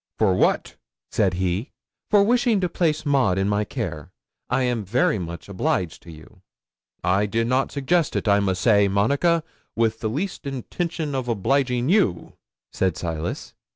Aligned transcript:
'"For 0.17 0.33
what?" 0.33 0.77
said 1.11 1.35
he. 1.35 1.69
'"For 2.09 2.23
wishing 2.23 2.59
to 2.61 2.67
place 2.67 3.05
Maud 3.05 3.37
in 3.37 3.47
my 3.47 3.63
care. 3.63 4.09
I 4.49 4.63
am 4.63 4.83
very 4.83 5.19
much 5.19 5.47
obliged 5.47 6.01
to 6.01 6.11
you." 6.11 6.41
'"I 7.03 7.27
did 7.27 7.45
not 7.45 7.71
suggest 7.71 8.15
it, 8.15 8.27
I 8.27 8.39
must 8.39 8.61
say, 8.61 8.87
Monica, 8.87 9.43
with 9.75 9.99
the 9.99 10.09
least 10.09 10.47
intention 10.47 11.13
of 11.13 11.27
obliging 11.27 11.87
you," 11.89 12.33
said 12.73 12.97
Silas. 12.97 13.53